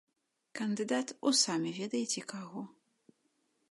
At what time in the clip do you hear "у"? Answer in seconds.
1.27-1.35